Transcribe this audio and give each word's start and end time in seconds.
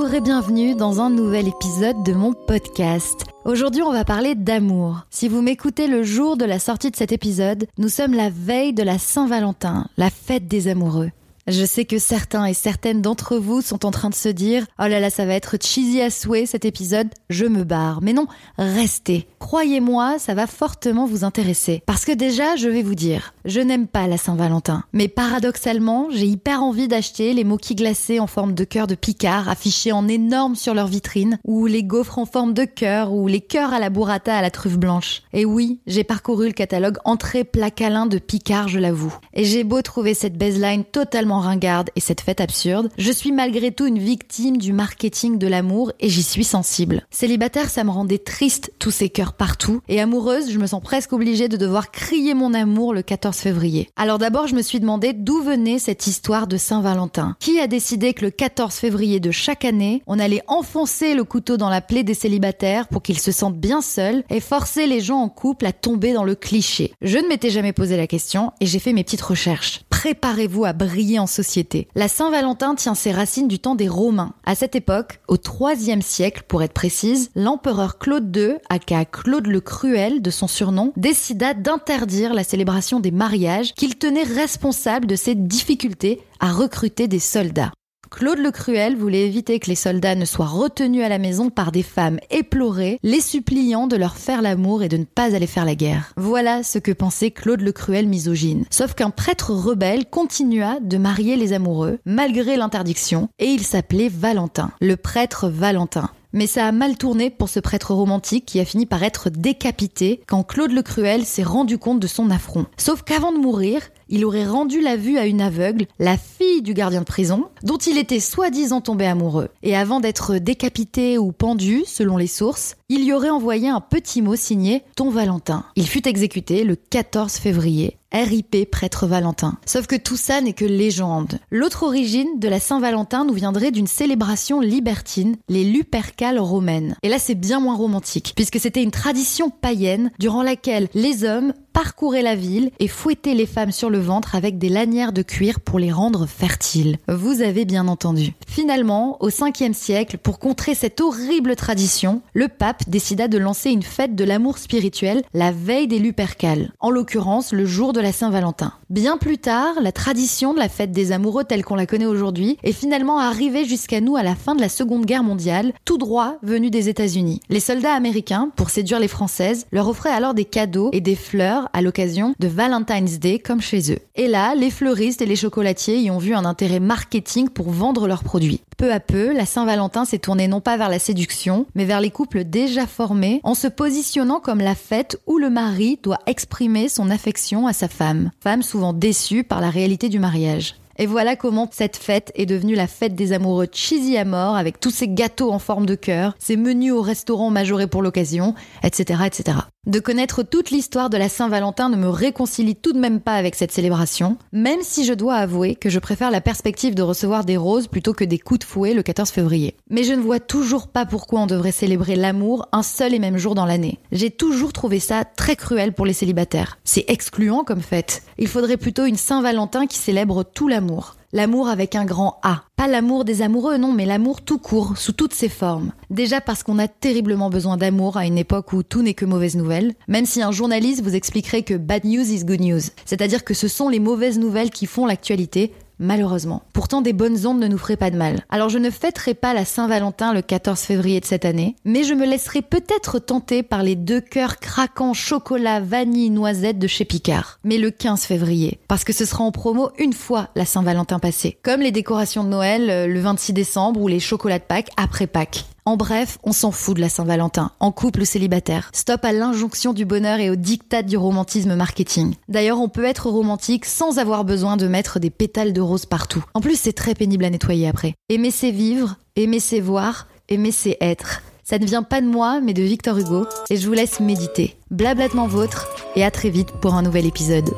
Bonjour 0.00 0.14
et 0.14 0.22
bienvenue 0.22 0.74
dans 0.74 1.02
un 1.02 1.10
nouvel 1.10 1.46
épisode 1.46 2.02
de 2.04 2.14
mon 2.14 2.32
podcast. 2.32 3.26
Aujourd'hui, 3.44 3.82
on 3.82 3.92
va 3.92 4.02
parler 4.02 4.34
d'amour. 4.34 5.04
Si 5.10 5.28
vous 5.28 5.42
m'écoutez 5.42 5.88
le 5.88 6.02
jour 6.04 6.38
de 6.38 6.46
la 6.46 6.58
sortie 6.58 6.90
de 6.90 6.96
cet 6.96 7.12
épisode, 7.12 7.66
nous 7.76 7.90
sommes 7.90 8.14
la 8.14 8.30
veille 8.30 8.72
de 8.72 8.82
la 8.82 8.98
Saint-Valentin, 8.98 9.88
la 9.98 10.08
fête 10.08 10.48
des 10.48 10.68
amoureux. 10.68 11.10
Je 11.50 11.64
sais 11.64 11.84
que 11.84 11.98
certains 11.98 12.44
et 12.44 12.54
certaines 12.54 13.02
d'entre 13.02 13.36
vous 13.36 13.60
sont 13.60 13.84
en 13.84 13.90
train 13.90 14.08
de 14.08 14.14
se 14.14 14.28
dire 14.28 14.66
Oh 14.78 14.86
là 14.86 15.00
là, 15.00 15.10
ça 15.10 15.26
va 15.26 15.34
être 15.34 15.56
cheesy 15.60 16.00
à 16.00 16.08
souhait 16.08 16.46
cet 16.46 16.64
épisode, 16.64 17.08
je 17.28 17.44
me 17.44 17.64
barre. 17.64 17.98
Mais 18.02 18.12
non, 18.12 18.28
restez. 18.56 19.26
Croyez-moi, 19.40 20.20
ça 20.20 20.34
va 20.34 20.46
fortement 20.46 21.06
vous 21.06 21.24
intéresser. 21.24 21.82
Parce 21.86 22.04
que 22.04 22.12
déjà, 22.12 22.54
je 22.54 22.68
vais 22.68 22.84
vous 22.84 22.94
dire, 22.94 23.34
je 23.44 23.60
n'aime 23.60 23.88
pas 23.88 24.06
la 24.06 24.16
Saint-Valentin. 24.16 24.84
Mais 24.92 25.08
paradoxalement, 25.08 26.06
j'ai 26.10 26.26
hyper 26.26 26.62
envie 26.62 26.86
d'acheter 26.86 27.34
les 27.34 27.42
moquis 27.42 27.74
glacés 27.74 28.20
en 28.20 28.28
forme 28.28 28.54
de 28.54 28.62
cœur 28.62 28.86
de 28.86 28.94
Picard 28.94 29.48
affichés 29.48 29.90
en 29.90 30.06
énorme 30.06 30.54
sur 30.54 30.72
leur 30.72 30.86
vitrine, 30.86 31.40
ou 31.42 31.66
les 31.66 31.82
gaufres 31.82 32.20
en 32.20 32.26
forme 32.26 32.54
de 32.54 32.64
cœur, 32.64 33.12
ou 33.12 33.26
les 33.26 33.40
cœurs 33.40 33.72
à 33.72 33.80
la 33.80 33.90
burrata 33.90 34.36
à 34.36 34.42
la 34.42 34.52
truffe 34.52 34.78
blanche. 34.78 35.22
Et 35.32 35.44
oui, 35.44 35.80
j'ai 35.88 36.04
parcouru 36.04 36.46
le 36.46 36.52
catalogue 36.52 36.98
entrée 37.04 37.42
plat 37.42 37.70
de 37.70 38.18
Picard, 38.18 38.68
je 38.68 38.78
l'avoue. 38.78 39.16
Et 39.34 39.44
j'ai 39.44 39.64
beau 39.64 39.82
trouver 39.82 40.14
cette 40.14 40.38
baseline 40.38 40.84
totalement 40.84 41.39
ringarde 41.40 41.90
et 41.96 42.00
cette 42.00 42.20
fête 42.20 42.40
absurde, 42.40 42.90
je 42.98 43.12
suis 43.12 43.32
malgré 43.32 43.72
tout 43.72 43.86
une 43.86 43.98
victime 43.98 44.56
du 44.56 44.72
marketing 44.72 45.38
de 45.38 45.46
l'amour 45.46 45.92
et 46.00 46.08
j'y 46.08 46.22
suis 46.22 46.44
sensible. 46.44 47.06
Célibataire, 47.10 47.68
ça 47.68 47.84
me 47.84 47.90
rendait 47.90 48.18
triste 48.18 48.72
tous 48.78 48.90
ces 48.90 49.08
cœurs 49.08 49.32
partout 49.32 49.80
et 49.88 50.00
amoureuse, 50.00 50.50
je 50.50 50.58
me 50.58 50.66
sens 50.66 50.82
presque 50.82 51.12
obligée 51.12 51.48
de 51.48 51.56
devoir 51.56 51.90
crier 51.90 52.34
mon 52.34 52.54
amour 52.54 52.94
le 52.94 53.02
14 53.02 53.36
février. 53.36 53.90
Alors 53.96 54.18
d'abord, 54.18 54.46
je 54.46 54.54
me 54.54 54.62
suis 54.62 54.80
demandé 54.80 55.12
d'où 55.12 55.42
venait 55.42 55.78
cette 55.78 56.06
histoire 56.06 56.46
de 56.46 56.56
Saint-Valentin. 56.56 57.36
Qui 57.40 57.60
a 57.60 57.66
décidé 57.66 58.14
que 58.14 58.24
le 58.24 58.30
14 58.30 58.74
février 58.74 59.20
de 59.20 59.30
chaque 59.30 59.64
année, 59.64 60.02
on 60.06 60.18
allait 60.18 60.42
enfoncer 60.48 61.14
le 61.14 61.24
couteau 61.24 61.56
dans 61.56 61.70
la 61.70 61.80
plaie 61.80 62.04
des 62.04 62.14
célibataires 62.14 62.88
pour 62.88 63.02
qu'ils 63.02 63.20
se 63.20 63.32
sentent 63.32 63.58
bien 63.58 63.80
seuls 63.80 64.24
et 64.30 64.40
forcer 64.40 64.86
les 64.86 65.00
gens 65.00 65.18
en 65.18 65.28
couple 65.28 65.66
à 65.66 65.72
tomber 65.72 66.12
dans 66.12 66.24
le 66.24 66.34
cliché? 66.34 66.92
Je 67.02 67.18
ne 67.18 67.28
m'étais 67.28 67.50
jamais 67.50 67.72
posé 67.72 67.96
la 67.96 68.06
question 68.06 68.52
et 68.60 68.66
j'ai 68.66 68.78
fait 68.78 68.92
mes 68.92 69.04
petites 69.04 69.22
recherches. 69.22 69.80
Préparez-vous 70.00 70.64
à 70.64 70.72
briller 70.72 71.18
en 71.18 71.26
société. 71.26 71.86
La 71.94 72.08
Saint-Valentin 72.08 72.74
tient 72.74 72.94
ses 72.94 73.12
racines 73.12 73.48
du 73.48 73.58
temps 73.58 73.74
des 73.74 73.86
Romains. 73.86 74.32
À 74.46 74.54
cette 74.54 74.74
époque, 74.74 75.20
au 75.28 75.36
IIIe 75.36 76.00
siècle 76.00 76.44
pour 76.48 76.62
être 76.62 76.72
précise, 76.72 77.30
l'empereur 77.34 77.98
Claude 77.98 78.34
II, 78.34 78.54
aka 78.70 79.04
Claude 79.04 79.46
le 79.46 79.60
Cruel 79.60 80.22
de 80.22 80.30
son 80.30 80.48
surnom, 80.48 80.94
décida 80.96 81.52
d'interdire 81.52 82.32
la 82.32 82.44
célébration 82.44 82.98
des 82.98 83.10
mariages 83.10 83.74
qu'il 83.74 83.98
tenait 83.98 84.22
responsable 84.22 85.06
de 85.06 85.16
ses 85.16 85.34
difficultés 85.34 86.22
à 86.40 86.50
recruter 86.50 87.06
des 87.06 87.18
soldats. 87.18 87.72
Claude 88.10 88.40
le 88.40 88.50
Cruel 88.50 88.96
voulait 88.96 89.26
éviter 89.26 89.60
que 89.60 89.68
les 89.68 89.76
soldats 89.76 90.16
ne 90.16 90.24
soient 90.24 90.44
retenus 90.44 91.04
à 91.04 91.08
la 91.08 91.18
maison 91.18 91.48
par 91.48 91.70
des 91.70 91.84
femmes 91.84 92.18
éplorées, 92.30 92.98
les 93.04 93.20
suppliant 93.20 93.86
de 93.86 93.96
leur 93.96 94.16
faire 94.16 94.42
l'amour 94.42 94.82
et 94.82 94.88
de 94.88 94.96
ne 94.96 95.04
pas 95.04 95.34
aller 95.34 95.46
faire 95.46 95.64
la 95.64 95.76
guerre. 95.76 96.12
Voilà 96.16 96.64
ce 96.64 96.78
que 96.78 96.90
pensait 96.90 97.30
Claude 97.30 97.60
le 97.60 97.72
Cruel 97.72 98.08
misogyne. 98.08 98.64
Sauf 98.68 98.94
qu'un 98.94 99.10
prêtre 99.10 99.52
rebelle 99.52 100.06
continua 100.06 100.80
de 100.80 100.98
marier 100.98 101.36
les 101.36 101.52
amoureux, 101.52 102.00
malgré 102.04 102.56
l'interdiction, 102.56 103.28
et 103.38 103.46
il 103.46 103.62
s'appelait 103.62 104.10
Valentin, 104.12 104.72
le 104.80 104.96
prêtre 104.96 105.48
Valentin. 105.48 106.10
Mais 106.32 106.46
ça 106.46 106.66
a 106.66 106.72
mal 106.72 106.96
tourné 106.96 107.28
pour 107.30 107.48
ce 107.48 107.58
prêtre 107.58 107.92
romantique 107.92 108.46
qui 108.46 108.60
a 108.60 108.64
fini 108.64 108.86
par 108.86 109.02
être 109.02 109.30
décapité 109.30 110.20
quand 110.26 110.44
Claude 110.44 110.70
le 110.70 110.82
Cruel 110.82 111.24
s'est 111.24 111.42
rendu 111.42 111.76
compte 111.78 111.98
de 111.98 112.06
son 112.06 112.30
affront. 112.30 112.66
Sauf 112.76 113.02
qu'avant 113.02 113.32
de 113.32 113.38
mourir, 113.38 113.80
il 114.10 114.24
aurait 114.26 114.46
rendu 114.46 114.82
la 114.82 114.96
vue 114.96 115.16
à 115.16 115.26
une 115.26 115.40
aveugle, 115.40 115.86
la 115.98 116.18
fille 116.18 116.62
du 116.62 116.74
gardien 116.74 117.00
de 117.00 117.06
prison, 117.06 117.48
dont 117.62 117.78
il 117.78 117.96
était 117.96 118.20
soi-disant 118.20 118.80
tombé 118.80 119.06
amoureux. 119.06 119.48
Et 119.62 119.76
avant 119.76 120.00
d'être 120.00 120.36
décapité 120.36 121.16
ou 121.16 121.32
pendu, 121.32 121.84
selon 121.86 122.16
les 122.16 122.26
sources, 122.26 122.76
il 122.88 123.04
y 123.04 123.12
aurait 123.12 123.30
envoyé 123.30 123.68
un 123.68 123.80
petit 123.80 124.20
mot 124.20 124.36
signé 124.36 124.82
Ton 124.96 125.10
Valentin. 125.10 125.64
Il 125.76 125.88
fut 125.88 126.06
exécuté 126.06 126.64
le 126.64 126.76
14 126.76 127.34
février 127.34 127.99
RIP 128.12 128.70
prêtre 128.70 129.06
Valentin. 129.06 129.58
Sauf 129.66 129.86
que 129.86 129.96
tout 129.96 130.16
ça 130.16 130.40
n'est 130.40 130.52
que 130.52 130.64
légende. 130.64 131.38
L'autre 131.50 131.84
origine 131.84 132.38
de 132.38 132.48
la 132.48 132.60
Saint-Valentin 132.60 133.24
nous 133.24 133.34
viendrait 133.34 133.70
d'une 133.70 133.86
célébration 133.86 134.60
libertine, 134.60 135.36
les 135.48 135.64
Lupercales 135.64 136.40
romaines. 136.40 136.96
Et 137.02 137.08
là 137.08 137.18
c'est 137.18 137.34
bien 137.34 137.60
moins 137.60 137.76
romantique, 137.76 138.32
puisque 138.34 138.58
c'était 138.58 138.82
une 138.82 138.90
tradition 138.90 139.50
païenne 139.50 140.10
durant 140.18 140.42
laquelle 140.42 140.88
les 140.94 141.24
hommes 141.24 141.52
parcouraient 141.72 142.22
la 142.22 142.34
ville 142.34 142.70
et 142.78 142.88
fouettaient 142.88 143.34
les 143.34 143.46
femmes 143.46 143.72
sur 143.72 143.90
le 143.90 144.00
ventre 144.00 144.34
avec 144.34 144.58
des 144.58 144.68
lanières 144.68 145.12
de 145.12 145.22
cuir 145.22 145.60
pour 145.60 145.78
les 145.78 145.92
rendre 145.92 146.26
fertiles. 146.26 146.98
Vous 147.08 147.42
avez 147.42 147.64
bien 147.64 147.88
entendu. 147.88 148.32
Finalement, 148.46 149.16
au 149.20 149.30
5e 149.30 149.72
siècle, 149.72 150.18
pour 150.18 150.38
contrer 150.38 150.74
cette 150.74 151.00
horrible 151.00 151.56
tradition, 151.56 152.22
le 152.34 152.48
pape 152.48 152.88
décida 152.88 153.28
de 153.28 153.38
lancer 153.38 153.70
une 153.70 153.82
fête 153.82 154.14
de 154.16 154.24
l'amour 154.24 154.58
spirituel 154.58 155.22
la 155.32 155.52
veille 155.52 155.86
des 155.86 155.98
Lupercales, 155.98 156.72
en 156.80 156.90
l'occurrence 156.90 157.52
le 157.52 157.66
jour 157.66 157.92
de 157.92 157.99
la 158.00 158.12
Saint-Valentin. 158.12 158.72
Bien 158.88 159.16
plus 159.16 159.38
tard, 159.38 159.74
la 159.80 159.92
tradition 159.92 160.54
de 160.54 160.58
la 160.58 160.68
fête 160.68 160.92
des 160.92 161.12
amoureux 161.12 161.44
telle 161.44 161.64
qu'on 161.64 161.74
la 161.74 161.86
connaît 161.86 162.06
aujourd'hui 162.06 162.58
est 162.62 162.72
finalement 162.72 163.18
arrivée 163.18 163.64
jusqu'à 163.64 164.00
nous 164.00 164.16
à 164.16 164.22
la 164.22 164.34
fin 164.34 164.54
de 164.54 164.60
la 164.60 164.68
Seconde 164.68 165.06
Guerre 165.06 165.22
mondiale, 165.22 165.72
tout 165.84 165.98
droit 165.98 166.36
venu 166.42 166.70
des 166.70 166.88
États-Unis. 166.88 167.40
Les 167.48 167.60
soldats 167.60 167.94
américains, 167.94 168.50
pour 168.56 168.70
séduire 168.70 169.00
les 169.00 169.08
Françaises, 169.08 169.66
leur 169.72 169.88
offraient 169.88 170.10
alors 170.10 170.34
des 170.34 170.44
cadeaux 170.44 170.90
et 170.92 171.00
des 171.00 171.16
fleurs 171.16 171.68
à 171.72 171.82
l'occasion 171.82 172.34
de 172.38 172.48
Valentine's 172.48 173.18
Day 173.18 173.38
comme 173.38 173.60
chez 173.60 173.92
eux. 173.92 173.98
Et 174.16 174.28
là, 174.28 174.54
les 174.54 174.70
fleuristes 174.70 175.22
et 175.22 175.26
les 175.26 175.36
chocolatiers 175.36 175.98
y 175.98 176.10
ont 176.10 176.18
vu 176.18 176.34
un 176.34 176.44
intérêt 176.44 176.80
marketing 176.80 177.48
pour 177.48 177.70
vendre 177.70 178.06
leurs 178.06 178.24
produits. 178.24 178.60
Peu 178.76 178.92
à 178.92 179.00
peu, 179.00 179.32
la 179.34 179.44
Saint-Valentin 179.44 180.06
s'est 180.06 180.18
tournée 180.18 180.48
non 180.48 180.60
pas 180.60 180.78
vers 180.78 180.88
la 180.88 180.98
séduction, 180.98 181.66
mais 181.74 181.84
vers 181.84 182.00
les 182.00 182.10
couples 182.10 182.44
déjà 182.44 182.86
formés, 182.86 183.40
en 183.44 183.54
se 183.54 183.66
positionnant 183.66 184.40
comme 184.40 184.60
la 184.60 184.74
fête 184.74 185.20
où 185.26 185.36
le 185.36 185.50
mari 185.50 185.98
doit 186.02 186.20
exprimer 186.26 186.88
son 186.88 187.10
affection 187.10 187.66
à 187.66 187.74
sa 187.74 187.88
femme, 187.92 188.30
femme 188.40 188.62
souvent 188.62 188.92
déçue 188.92 189.44
par 189.44 189.60
la 189.60 189.70
réalité 189.70 190.08
du 190.08 190.18
mariage. 190.18 190.74
Et 191.00 191.06
voilà 191.06 191.34
comment 191.34 191.66
cette 191.72 191.96
fête 191.96 192.30
est 192.34 192.44
devenue 192.44 192.74
la 192.74 192.86
fête 192.86 193.14
des 193.14 193.32
amoureux 193.32 193.68
cheesy 193.72 194.18
à 194.18 194.26
mort, 194.26 194.56
avec 194.56 194.80
tous 194.80 194.90
ces 194.90 195.08
gâteaux 195.08 195.50
en 195.50 195.58
forme 195.58 195.86
de 195.86 195.94
cœur, 195.94 196.34
ces 196.38 196.56
menus 196.56 196.92
au 196.92 197.00
restaurant 197.00 197.48
majorés 197.48 197.86
pour 197.86 198.02
l'occasion, 198.02 198.54
etc., 198.82 199.22
etc. 199.24 199.56
De 199.86 199.98
connaître 199.98 200.42
toute 200.42 200.70
l'histoire 200.70 201.08
de 201.08 201.16
la 201.16 201.30
Saint-Valentin 201.30 201.88
ne 201.88 201.96
me 201.96 202.10
réconcilie 202.10 202.76
tout 202.76 202.92
de 202.92 202.98
même 202.98 203.18
pas 203.18 203.32
avec 203.32 203.54
cette 203.54 203.72
célébration, 203.72 204.36
même 204.52 204.80
si 204.82 205.06
je 205.06 205.14
dois 205.14 205.36
avouer 205.36 205.74
que 205.74 205.88
je 205.88 205.98
préfère 205.98 206.30
la 206.30 206.42
perspective 206.42 206.94
de 206.94 207.00
recevoir 207.00 207.46
des 207.46 207.56
roses 207.56 207.88
plutôt 207.88 208.12
que 208.12 208.24
des 208.24 208.38
coups 208.38 208.60
de 208.60 208.64
fouet 208.64 208.92
le 208.92 209.02
14 209.02 209.30
février. 209.30 209.76
Mais 209.88 210.04
je 210.04 210.12
ne 210.12 210.20
vois 210.20 210.38
toujours 210.38 210.88
pas 210.88 211.06
pourquoi 211.06 211.40
on 211.40 211.46
devrait 211.46 211.72
célébrer 211.72 212.14
l'amour 212.14 212.68
un 212.72 212.82
seul 212.82 213.14
et 213.14 213.18
même 213.18 213.38
jour 213.38 213.54
dans 213.54 213.64
l'année. 213.64 214.00
J'ai 214.12 214.30
toujours 214.30 214.74
trouvé 214.74 215.00
ça 215.00 215.24
très 215.24 215.56
cruel 215.56 215.94
pour 215.94 216.04
les 216.04 216.12
célibataires. 216.12 216.76
C'est 216.84 217.06
excluant 217.08 217.64
comme 217.64 217.80
fête. 217.80 218.22
Il 218.36 218.48
faudrait 218.48 218.76
plutôt 218.76 219.06
une 219.06 219.16
Saint-Valentin 219.16 219.86
qui 219.86 219.96
célèbre 219.96 220.44
tout 220.44 220.68
l'amour. 220.68 221.16
L'amour 221.32 221.68
avec 221.68 221.94
un 221.94 222.04
grand 222.04 222.40
A. 222.42 222.64
Pas 222.74 222.88
l'amour 222.88 223.24
des 223.24 223.40
amoureux, 223.42 223.76
non, 223.76 223.92
mais 223.92 224.04
l'amour 224.04 224.42
tout 224.42 224.58
court, 224.58 224.98
sous 224.98 225.12
toutes 225.12 225.32
ses 225.32 225.48
formes. 225.48 225.92
Déjà 226.10 226.40
parce 226.40 226.64
qu'on 226.64 226.80
a 226.80 226.88
terriblement 226.88 227.50
besoin 227.50 227.76
d'amour 227.76 228.16
à 228.16 228.26
une 228.26 228.36
époque 228.36 228.72
où 228.72 228.82
tout 228.82 229.02
n'est 229.02 229.14
que 229.14 229.24
mauvaise 229.24 229.54
nouvelle, 229.54 229.94
même 230.08 230.26
si 230.26 230.42
un 230.42 230.50
journaliste 230.50 231.04
vous 231.04 231.14
expliquerait 231.14 231.62
que 231.62 231.74
bad 231.74 232.04
news 232.04 232.32
is 232.32 232.44
good 232.44 232.60
news. 232.60 232.80
C'est-à-dire 233.04 233.44
que 233.44 233.54
ce 233.54 233.68
sont 233.68 233.88
les 233.88 234.00
mauvaises 234.00 234.40
nouvelles 234.40 234.70
qui 234.70 234.86
font 234.86 235.06
l'actualité, 235.06 235.72
malheureusement. 236.00 236.62
Pourtant, 236.72 237.02
des 237.02 237.12
bonnes 237.12 237.46
ondes 237.46 237.60
ne 237.60 237.68
nous 237.68 237.78
feraient 237.78 237.96
pas 237.96 238.10
de 238.10 238.16
mal. 238.16 238.44
Alors 238.48 238.68
je 238.68 238.78
ne 238.78 238.90
fêterai 238.90 239.34
pas 239.34 239.54
la 239.54 239.64
Saint-Valentin 239.64 240.34
le 240.34 240.42
14 240.42 240.80
février 240.80 241.20
de 241.20 241.24
cette 241.24 241.44
année, 241.44 241.76
mais 241.84 242.02
je 242.02 242.14
me 242.14 242.26
laisserai 242.26 242.62
peut-être 242.62 243.20
tenter 243.20 243.62
par 243.62 243.84
les 243.84 243.94
deux 243.94 244.20
cœurs 244.20 244.58
craquants 244.58 245.14
chocolat, 245.14 245.80
vanille, 245.80 246.30
noisette 246.30 246.78
de 246.78 246.86
chez 246.88 247.04
Picard. 247.04 247.60
Mais 247.62 247.78
le 247.78 247.90
15 247.90 248.24
février, 248.24 248.80
parce 248.88 249.04
que 249.04 249.12
ce 249.12 249.24
sera 249.24 249.44
en 249.44 249.52
promo 249.52 249.90
une 249.98 250.12
fois 250.12 250.48
la 250.56 250.64
Saint-Valentin 250.64 251.18
passée. 251.18 251.58
Comme 251.62 251.80
les 251.80 251.92
décorations 251.92 252.42
de 252.42 252.48
Noël 252.48 252.90
euh, 252.90 253.06
le 253.06 253.20
26 253.20 253.52
décembre 253.52 254.00
ou 254.00 254.08
les 254.08 254.20
chocolats 254.20 254.58
de 254.58 254.64
Pâques 254.64 254.90
après 254.96 255.26
Pâques. 255.26 255.64
En 255.86 255.96
bref, 255.96 256.38
on 256.44 256.52
s'en 256.52 256.70
fout 256.70 256.96
de 256.96 257.00
la 257.00 257.08
Saint-Valentin, 257.08 257.70
en 257.80 257.92
couple 257.92 258.20
ou 258.20 258.24
célibataire. 258.24 258.90
Stop 258.92 259.24
à 259.24 259.32
l'injonction 259.32 259.92
du 259.92 260.04
bonheur 260.04 260.38
et 260.38 260.50
au 260.50 260.56
diktat 260.56 261.02
du 261.02 261.16
romantisme 261.16 261.74
marketing. 261.74 262.34
D'ailleurs, 262.48 262.80
on 262.80 262.88
peut 262.88 263.04
être 263.04 263.30
romantique 263.30 263.84
sans 263.84 264.18
avoir 264.18 264.44
besoin 264.44 264.76
de 264.76 264.86
mettre 264.86 265.18
des 265.18 265.30
pétales 265.30 265.72
de 265.72 265.80
rose 265.80 266.06
partout. 266.06 266.44
En 266.54 266.60
plus, 266.60 266.78
c'est 266.78 266.92
très 266.92 267.14
pénible 267.14 267.44
à 267.44 267.50
nettoyer 267.50 267.88
après. 267.88 268.14
Aimer 268.28 268.50
c'est 268.50 268.70
vivre, 268.70 269.16
aimer 269.36 269.60
c'est 269.60 269.80
voir, 269.80 270.28
aimer 270.48 270.72
c'est 270.72 270.96
être. 271.00 271.42
Ça 271.64 271.78
ne 271.78 271.86
vient 271.86 272.02
pas 272.02 272.20
de 272.20 272.26
moi, 272.26 272.60
mais 272.60 272.74
de 272.74 272.82
Victor 272.82 273.16
Hugo, 273.16 273.46
et 273.70 273.76
je 273.76 273.86
vous 273.86 273.92
laisse 273.92 274.18
méditer. 274.18 274.76
Blablatement 274.90 275.46
vôtre, 275.46 275.86
et 276.16 276.24
à 276.24 276.30
très 276.30 276.50
vite 276.50 276.72
pour 276.80 276.94
un 276.94 277.02
nouvel 277.02 277.26
épisode. 277.26 277.70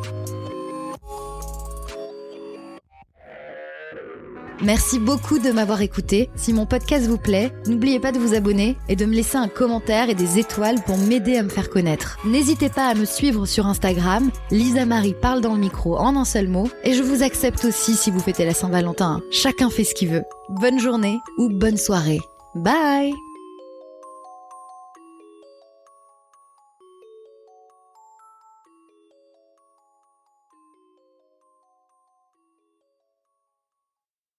Merci 4.62 5.00
beaucoup 5.00 5.40
de 5.40 5.50
m'avoir 5.50 5.82
écouté. 5.82 6.30
Si 6.36 6.52
mon 6.52 6.66
podcast 6.66 7.06
vous 7.06 7.18
plaît, 7.18 7.52
n'oubliez 7.66 7.98
pas 7.98 8.12
de 8.12 8.18
vous 8.18 8.34
abonner 8.34 8.76
et 8.88 8.94
de 8.94 9.04
me 9.06 9.14
laisser 9.14 9.36
un 9.36 9.48
commentaire 9.48 10.08
et 10.08 10.14
des 10.14 10.38
étoiles 10.38 10.82
pour 10.86 10.96
m'aider 10.96 11.36
à 11.36 11.42
me 11.42 11.48
faire 11.48 11.68
connaître. 11.68 12.18
N'hésitez 12.24 12.68
pas 12.68 12.86
à 12.86 12.94
me 12.94 13.04
suivre 13.04 13.44
sur 13.44 13.66
Instagram. 13.66 14.30
Lisa 14.52 14.86
Marie 14.86 15.16
parle 15.20 15.40
dans 15.40 15.54
le 15.54 15.60
micro 15.60 15.96
en 15.96 16.16
un 16.16 16.24
seul 16.24 16.46
mot. 16.46 16.68
Et 16.84 16.94
je 16.94 17.02
vous 17.02 17.24
accepte 17.24 17.64
aussi 17.64 17.96
si 17.96 18.12
vous 18.12 18.20
fêtez 18.20 18.44
la 18.44 18.54
Saint-Valentin. 18.54 19.20
Chacun 19.32 19.68
fait 19.68 19.84
ce 19.84 19.94
qu'il 19.94 20.10
veut. 20.10 20.24
Bonne 20.48 20.78
journée 20.78 21.18
ou 21.38 21.48
bonne 21.48 21.76
soirée. 21.76 22.20
Bye 22.54 23.12